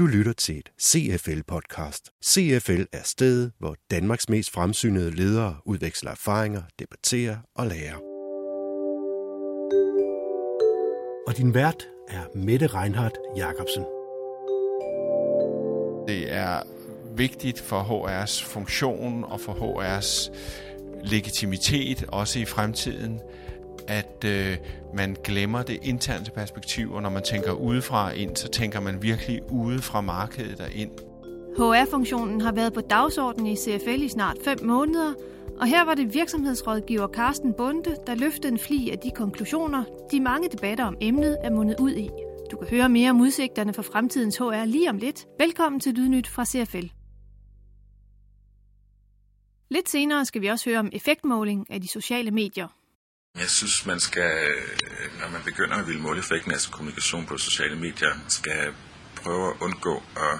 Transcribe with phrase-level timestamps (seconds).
[0.00, 2.20] Du lytter til et CFL-podcast.
[2.24, 7.96] CFL er stedet, hvor Danmarks mest fremsynede ledere udveksler erfaringer, debatterer og lærer.
[11.26, 13.82] Og din vært er Mette Reinhardt Jacobsen.
[16.08, 16.62] Det er
[17.16, 20.32] vigtigt for HR's funktion og for HR's
[21.04, 23.20] legitimitet, også i fremtiden,
[23.90, 24.56] at øh,
[24.94, 29.40] man glemmer det interne perspektiv, og når man tænker udefra ind, så tænker man virkelig
[29.50, 30.90] ude fra markedet og ind.
[31.56, 35.14] HR-funktionen har været på dagsordenen i CFL i snart 5 måneder,
[35.60, 40.20] og her var det virksomhedsrådgiver Carsten Bunde, der løftede en fli af de konklusioner, de
[40.20, 42.10] mange debatter om emnet er mundet ud i.
[42.50, 45.26] Du kan høre mere om udsigterne for fremtidens HR lige om lidt.
[45.38, 46.86] Velkommen til Lydnyt fra CFL.
[49.70, 52.79] Lidt senere skal vi også høre om effektmåling af de sociale medier.
[53.34, 57.38] Jeg synes, man skal, øh, når man begynder at ville måle effekten af kommunikation på
[57.38, 58.74] sociale medier, skal
[59.16, 60.34] prøve at undgå at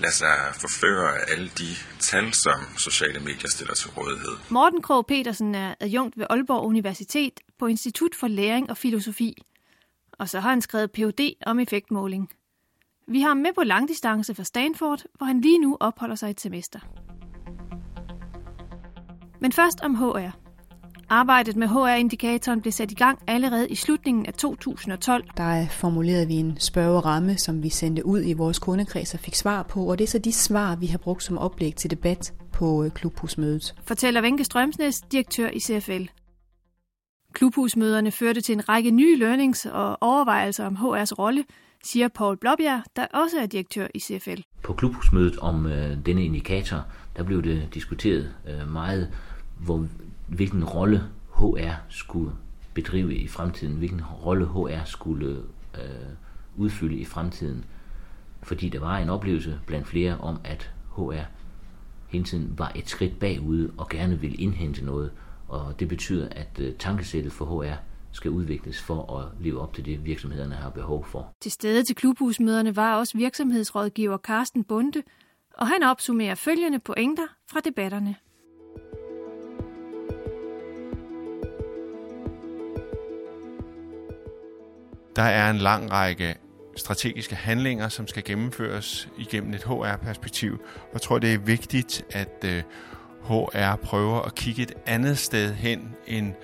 [0.00, 4.36] lade sig forføre af alle de tal, som sociale medier stiller til rådighed.
[4.48, 9.42] Morten Krog Petersen er adjunkt ved Aalborg Universitet på Institut for Læring og Filosofi.
[10.12, 11.34] Og så har han skrevet Ph.D.
[11.46, 12.30] om effektmåling.
[13.08, 16.40] Vi har ham med på langdistance fra Stanford, hvor han lige nu opholder sig et
[16.40, 16.80] semester.
[19.40, 20.49] Men først om HR.
[21.12, 25.24] Arbejdet med HR-indikatoren blev sat i gang allerede i slutningen af 2012.
[25.36, 29.62] Der formulerede vi en spørgeramme, som vi sendte ud i vores kundekreds og fik svar
[29.62, 32.84] på, og det er så de svar, vi har brugt som oplæg til debat på
[32.84, 33.74] øh, klubhusmødet.
[33.84, 36.04] Fortæller Venke Strømsnes, direktør i CFL.
[37.32, 41.44] Klubhusmøderne førte til en række nye learnings og overvejelser om HR's rolle,
[41.84, 44.40] siger Paul Blåbjerg, der også er direktør i CFL.
[44.62, 46.84] På klubhusmødet om øh, denne indikator,
[47.16, 49.10] der blev det diskuteret øh, meget,
[49.60, 49.86] hvor
[50.30, 52.32] hvilken rolle HR skulle
[52.74, 55.42] bedrive i fremtiden, hvilken rolle HR skulle
[55.74, 56.10] øh,
[56.56, 57.64] udfylde i fremtiden.
[58.42, 61.24] Fordi der var en oplevelse blandt flere om, at HR
[62.08, 65.10] hele tiden var et skridt bagude og gerne ville indhente noget.
[65.48, 67.74] Og det betyder, at øh, tankesættet for HR
[68.12, 71.32] skal udvikles for at leve op til det, virksomhederne har behov for.
[71.40, 75.02] Til stede til klubhusmøderne var også virksomhedsrådgiver Carsten Bunde,
[75.54, 78.16] og han opsummerer følgende pointer fra debatterne.
[85.20, 86.34] Der er en lang række
[86.76, 90.60] strategiske handlinger, som skal gennemføres igennem et HR-perspektiv.
[90.92, 92.62] Jeg tror, det er vigtigt, at øh,
[93.24, 96.34] HR prøver at kigge et andet sted hen end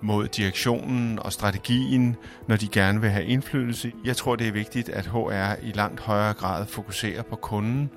[0.00, 2.16] mod direktionen og strategien,
[2.48, 3.92] når de gerne vil have indflydelse.
[4.04, 7.90] Jeg tror, det er vigtigt, at HR i langt højere grad fokuserer på kunden,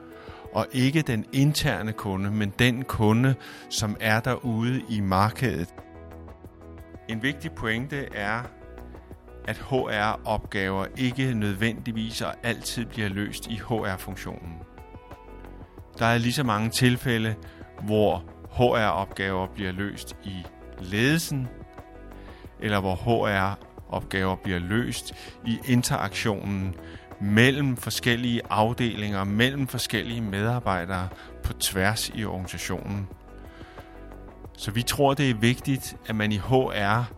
[0.53, 3.35] og ikke den interne kunde, men den kunde,
[3.69, 5.69] som er derude i markedet.
[7.09, 8.43] En vigtig pointe er,
[9.47, 14.53] at HR-opgaver ikke nødvendigvis og altid bliver løst i HR-funktionen.
[15.99, 17.35] Der er lige så mange tilfælde,
[17.81, 20.45] hvor HR-opgaver bliver løst i
[20.79, 21.47] ledelsen,
[22.59, 25.13] eller hvor HR-opgaver bliver løst
[25.45, 26.75] i interaktionen
[27.21, 31.07] mellem forskellige afdelinger, mellem forskellige medarbejdere
[31.43, 33.07] på tværs i organisationen.
[34.57, 37.11] Så vi tror, det er vigtigt, at man i HR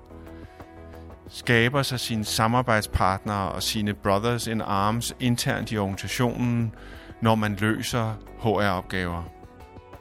[1.30, 6.76] skaber sig sine samarbejdspartnere og sine brothers in arms internt i organisationen,
[7.22, 9.24] når man løser HR-opgaver.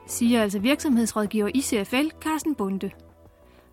[0.07, 2.91] Siger altså virksomhedsrådgiver i CFL, Carsten Bunde.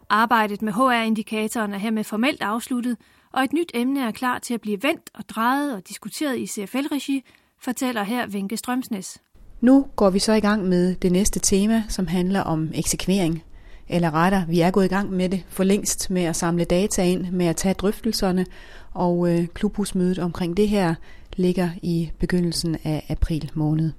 [0.09, 2.97] Arbejdet med HR-indikatoren er hermed formelt afsluttet,
[3.33, 6.47] og et nyt emne er klar til at blive vendt og drejet og diskuteret i
[6.47, 7.23] CFL-regi,
[7.61, 9.17] fortæller her Venke Strømsnes.
[9.61, 13.43] Nu går vi så i gang med det næste tema, som handler om eksekvering
[13.89, 17.03] eller retter, vi er gået i gang med det for længst med at samle data
[17.03, 18.45] ind, med at tage drøftelserne,
[18.93, 20.95] og øh, klubhusmødet omkring det her
[21.35, 23.91] ligger i begyndelsen af april måned.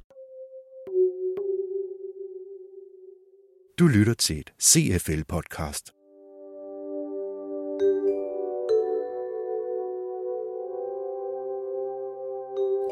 [3.78, 5.94] Du lytter til et CFL-podcast.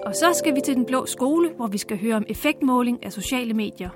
[0.06, 3.12] Og så skal vi til den blå skole, hvor vi skal høre om effektmåling af
[3.12, 3.90] sociale medier.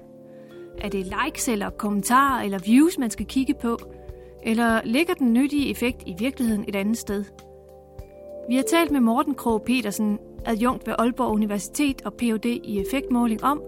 [0.81, 3.79] Er det likes eller kommentarer eller views, man skal kigge på?
[4.43, 7.25] Eller ligger den nyttige effekt i virkeligheden et andet sted?
[8.49, 12.47] Vi har talt med Morten Krog Petersen, adjunkt ved Aalborg Universitet og Ph.D.
[12.47, 13.63] i effektmåling om,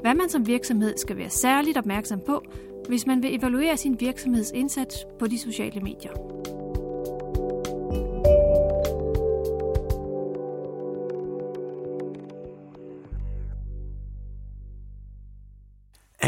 [0.00, 2.44] hvad man som virksomhed skal være særligt opmærksom på,
[2.88, 6.31] hvis man vil evaluere sin virksomhedsindsats på de sociale medier.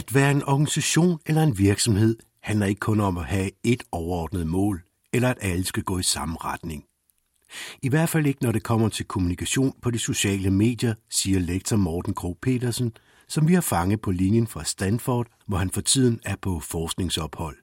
[0.09, 4.47] At være en organisation eller en virksomhed handler ikke kun om at have et overordnet
[4.47, 6.85] mål, eller at alle skal gå i samme retning.
[7.83, 11.77] I hvert fald ikke, når det kommer til kommunikation på de sociale medier, siger lektor
[11.77, 12.97] Morten Krog Petersen,
[13.29, 17.57] som vi har fanget på linjen fra Stanford, hvor han for tiden er på forskningsophold.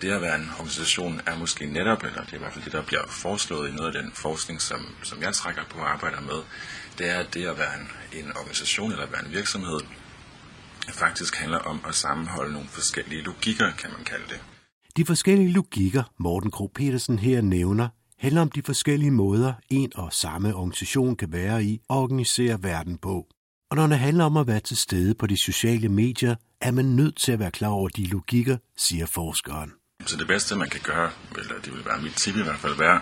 [0.00, 2.72] Det at være en organisation er måske netop, eller det er i hvert fald det,
[2.72, 6.20] der bliver foreslået i noget af den forskning, som, som jeg trækker på og arbejder
[6.20, 6.42] med,
[6.98, 7.88] det er, at det at være en,
[8.24, 9.80] en organisation eller være en virksomhed
[10.94, 14.40] faktisk handler om at sammenholde nogle forskellige logikker, kan man kalde det.
[14.96, 17.88] De forskellige logikker, Morten Kro Petersen her nævner,
[18.18, 22.98] handler om de forskellige måder, en og samme organisation kan være i og organisere verden
[22.98, 23.26] på.
[23.70, 26.84] Og når det handler om at være til stede på de sociale medier, er man
[26.84, 29.79] nødt til at være klar over de logikker, siger forskeren.
[30.06, 32.74] Så det bedste, man kan gøre, eller det vil være mit tip i hvert fald,
[32.74, 33.00] være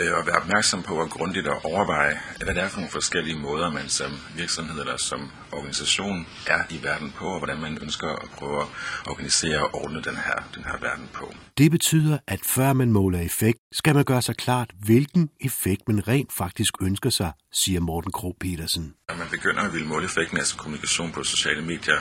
[0.00, 3.38] øh, at være opmærksom på og grundigt at overveje, hvad det er for nogle forskellige
[3.38, 8.08] måder, man som virksomhed eller som organisation er i verden på, og hvordan man ønsker
[8.08, 8.66] at prøve at
[9.06, 11.34] organisere og ordne den her, den her verden på.
[11.58, 16.08] Det betyder, at før man måler effekt, skal man gøre sig klart, hvilken effekt man
[16.08, 18.94] rent faktisk ønsker sig, siger Morten Krog Petersen.
[19.08, 21.98] Når man begynder at ville måle effekten af kommunikation på sociale medier,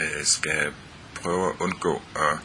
[0.00, 0.72] øh, skal
[1.14, 2.38] prøve at undgå at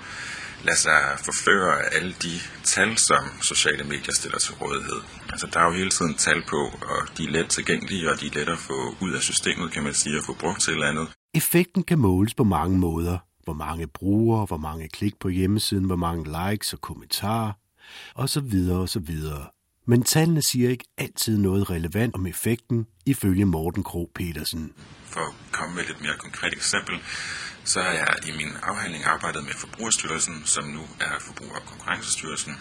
[0.63, 5.01] lade sig forføre af alle de tal, som sociale medier stiller til rådighed.
[5.29, 6.61] Altså, der er jo hele tiden tal på,
[6.91, 9.83] og de er let tilgængelige, og de er let at få ud af systemet, kan
[9.83, 11.07] man sige, og få brugt til et eller andet.
[11.33, 13.17] Effekten kan måles på mange måder.
[13.43, 17.51] Hvor mange brugere, hvor mange klik på hjemmesiden, hvor mange likes og kommentarer,
[18.15, 19.45] og så videre og så videre.
[19.87, 24.73] Men tallene siger ikke altid noget relevant om effekten, ifølge Morten Krog Petersen.
[25.05, 26.95] For at komme med et lidt mere konkret eksempel,
[27.63, 32.57] så har jeg i min afhandling arbejdet med Forbrugerstyrelsen, som nu er Forbruger- og Konkurrencestyrelsen.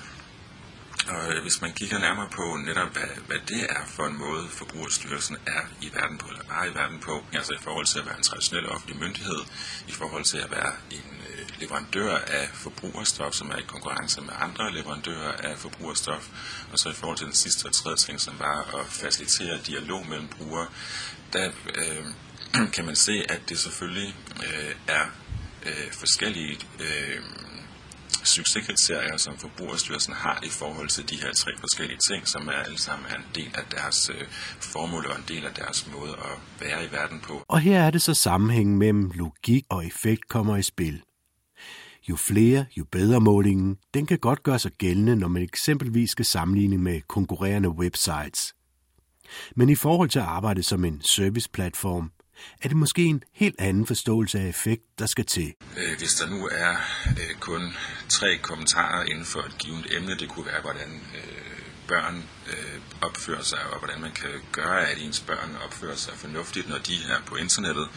[1.09, 4.49] Og øh, hvis man kigger nærmere på netop, hvad, hvad det er for en måde,
[4.49, 8.07] Forbrugerstyrelsen er i verden på, eller var i verden på, altså i forhold til at
[8.07, 9.41] være en traditionel offentlig myndighed,
[9.89, 14.33] i forhold til at være en øh, leverandør af forbrugerstof, som er i konkurrence med
[14.41, 16.29] andre leverandører af forbrugerstof,
[16.73, 20.07] og så i forhold til den sidste og tredje ting, som var at facilitere dialog
[20.09, 20.67] mellem brugere,
[21.33, 22.05] der øh,
[22.75, 25.05] kan man se, at det selvfølgelig øh, er
[25.67, 27.21] øh, forskellige øh,
[28.25, 32.79] succeskriterier, som Forbrugerstyrelsen har i forhold til de her tre forskellige ting, som er alle
[32.79, 34.27] sammen er en del af deres øh,
[34.61, 37.45] formål og en del af deres måde at være i verden på.
[37.49, 41.03] Og her er det så sammenhængen mellem logik og effekt kommer i spil.
[42.09, 46.25] Jo flere, jo bedre målingen, den kan godt gøre sig gældende, når man eksempelvis skal
[46.25, 48.55] sammenligne med konkurrerende websites.
[49.57, 52.13] Men i forhold til at arbejde som en serviceplatform,
[52.63, 55.55] er det måske en helt anden forståelse af effekt, der skal til.
[55.77, 56.77] Øh, hvis der nu er
[57.11, 57.73] øh, kun
[58.09, 62.25] tre kommentarer inden for et givet emne, det kunne være, hvordan øh, børn
[63.03, 66.95] opfører sig, og hvordan man kan gøre, at ens børn opfører sig fornuftigt, når de
[66.95, 67.89] er på internettet,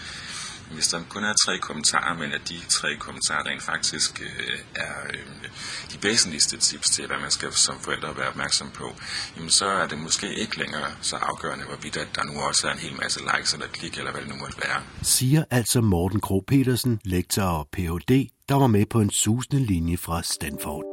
[0.74, 4.96] hvis der kun er tre kommentarer, men at de tre kommentarer rent faktisk øh, er
[5.14, 5.50] øh,
[5.92, 8.88] de væsentligste tips til, hvad man skal som forældre være opmærksom på,
[9.36, 12.72] jamen så er det måske ikke længere så afgørende, hvorvidt at der nu også er
[12.72, 14.82] en hel masse likes eller klik, eller hvad det nu måtte være.
[15.02, 19.98] Siger altså Morten Kro Petersen, lektor og Ph.D., der var med på en susende linje
[19.98, 20.93] fra Stanford.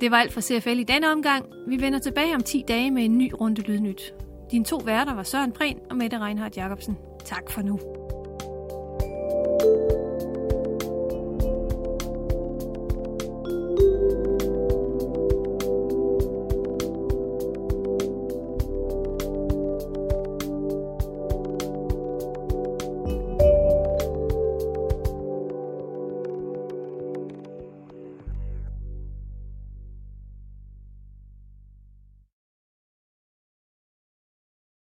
[0.00, 1.46] Det var alt fra CFL i denne omgang.
[1.68, 4.14] Vi vender tilbage om 10 dage med en ny runde Lydnyt.
[4.50, 6.96] Dine to værter var Søren Prehn og Mette Reinhardt Jacobsen.
[7.24, 7.80] Tak for nu.